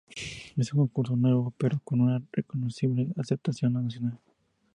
[0.57, 4.17] Es un concurso nuevo pero con una reconocible aceptación nacional.